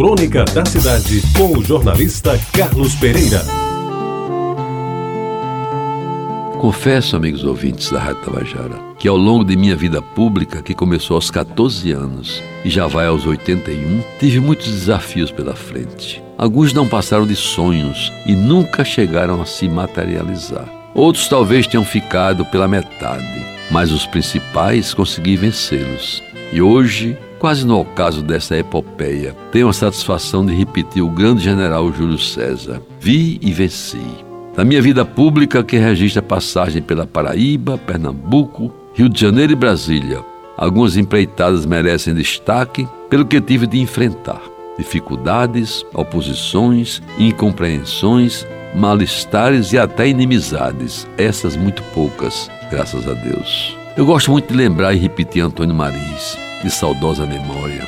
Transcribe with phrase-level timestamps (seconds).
[0.00, 3.44] Crônica da Cidade, com o jornalista Carlos Pereira.
[6.58, 11.16] Confesso, amigos ouvintes da Rádio Tabajara, que ao longo de minha vida pública, que começou
[11.16, 16.22] aos 14 anos e já vai aos 81, tive muitos desafios pela frente.
[16.38, 20.66] Alguns não passaram de sonhos e nunca chegaram a se materializar.
[20.94, 26.22] Outros talvez tenham ficado pela metade, mas os principais consegui vencê-los.
[26.54, 31.90] E hoje Quase no ocaso dessa epopeia, tenho a satisfação de repetir o grande general
[31.90, 33.96] Júlio César: Vi e venci.
[34.54, 40.22] Na minha vida pública, que registra passagem pela Paraíba, Pernambuco, Rio de Janeiro e Brasília,
[40.54, 44.42] algumas empreitadas merecem destaque pelo que tive de enfrentar:
[44.76, 53.74] dificuldades, oposições, incompreensões, malestares e até inimizades, essas muito poucas, graças a Deus.
[53.96, 57.86] Eu gosto muito de lembrar e repetir Antônio Maris de saudosa memória,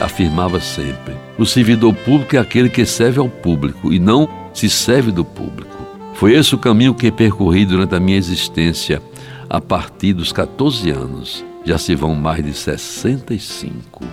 [0.00, 5.10] afirmava sempre: o servidor público é aquele que serve ao público e não se serve
[5.10, 5.74] do público.
[6.14, 9.02] Foi esse o caminho que percorri durante a minha existência,
[9.50, 11.44] a partir dos 14 anos.
[11.64, 14.04] Já se vão mais de 65.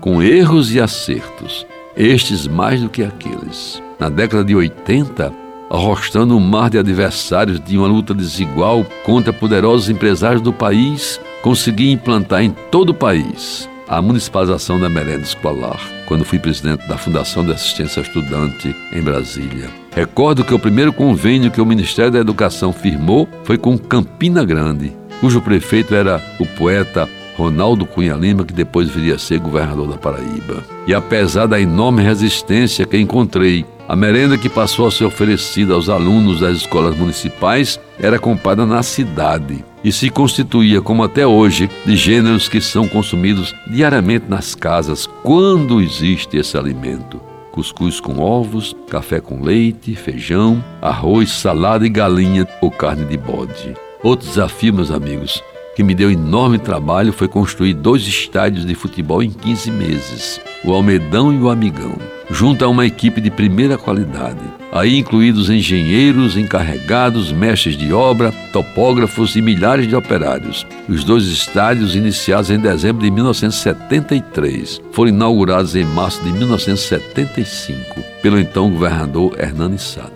[0.00, 3.82] Com erros e acertos, estes mais do que aqueles.
[3.98, 5.32] Na década de 80,
[5.70, 11.92] arrostando um mar de adversários de uma luta desigual contra poderosos empresários do país, consegui
[11.92, 17.44] implantar em todo o país a municipalização da merenda escolar, quando fui presidente da Fundação
[17.44, 19.68] de Assistência Estudante em Brasília.
[19.92, 24.92] Recordo que o primeiro convênio que o Ministério da Educação firmou foi com Campina Grande,
[25.20, 29.96] cujo prefeito era o poeta Ronaldo Cunha Lima, que depois viria a ser governador da
[29.96, 30.62] Paraíba.
[30.86, 35.88] E apesar da enorme resistência que encontrei, a merenda que passou a ser oferecida aos
[35.88, 41.96] alunos das escolas municipais era comprada na cidade e se constituía, como até hoje, de
[41.96, 47.20] gêneros que são consumidos diariamente nas casas quando existe esse alimento.
[47.50, 53.74] Cuscuz com ovos, café com leite, feijão, arroz, salada e galinha ou carne de bode.
[54.04, 55.42] Outro desafio, meus amigos,
[55.74, 60.72] que me deu enorme trabalho foi construir dois estádios de futebol em 15 meses, o
[60.72, 61.96] Almedão e o Amigão,
[62.30, 64.40] junto a uma equipe de primeira qualidade.
[64.72, 70.66] Aí incluídos engenheiros, encarregados, mestres de obra, topógrafos e milhares de operários.
[70.88, 78.38] Os dois estádios, iniciados em dezembro de 1973, foram inaugurados em março de 1975 pelo
[78.38, 80.08] então governador Hernani Sá.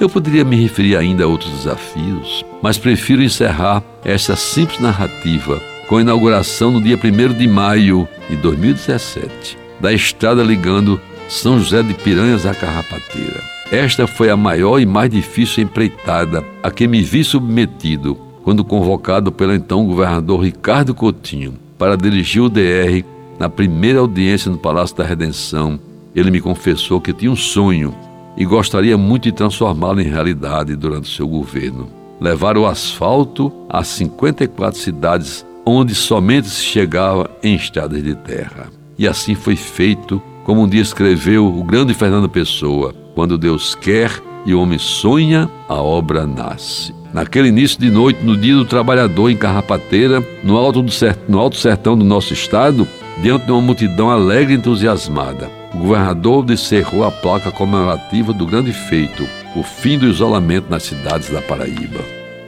[0.00, 5.98] Eu poderia me referir ainda a outros desafios, mas prefiro encerrar esta simples narrativa com
[5.98, 11.94] a inauguração no dia 1 de maio de 2017 da estrada ligando São José de
[11.94, 13.42] Piranhas à Carrapateira.
[13.70, 19.30] Esta foi a maior e mais difícil empreitada a que me vi submetido quando convocado
[19.30, 23.04] pelo então governador Ricardo Coutinho para dirigir o DR
[23.38, 25.78] na primeira audiência no Palácio da Redenção.
[26.14, 27.94] Ele me confessou que tinha um sonho
[28.36, 31.88] e gostaria muito de transformá-lo em realidade durante seu governo.
[32.20, 38.79] Levar o asfalto a 54 cidades onde somente se chegava em estradas de terra.
[39.00, 44.12] E assim foi feito, como um dia escreveu o grande Fernando Pessoa: quando Deus quer
[44.44, 46.94] e o homem sonha, a obra nasce.
[47.10, 50.92] Naquele início de noite, no dia do trabalhador em Carrapateira, no alto, do
[51.26, 52.86] no alto sertão do nosso estado,
[53.22, 58.74] diante de uma multidão alegre e entusiasmada, o governador descerrou a placa comemorativa do grande
[58.74, 62.00] feito, o fim do isolamento nas cidades da Paraíba.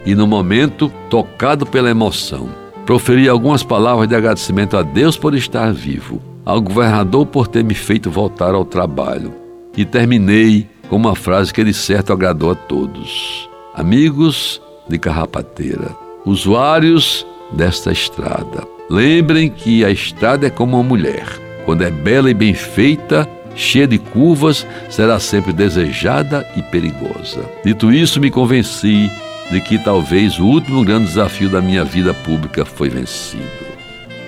[0.05, 2.51] E no momento, tocado pela emoção,
[2.85, 7.75] proferi algumas palavras de agradecimento a Deus por estar vivo, ao governador por ter me
[7.75, 9.33] feito voltar ao trabalho.
[9.77, 13.49] E terminei com uma frase que de certo agradou a todos.
[13.75, 21.83] Amigos de Carrapateira, usuários desta estrada, lembrem que a estrada é como uma mulher quando
[21.83, 27.49] é bela e bem feita, cheia de curvas, será sempre desejada e perigosa.
[27.65, 29.11] Dito isso, me convenci
[29.51, 33.72] de que talvez o último grande desafio da minha vida pública foi vencido.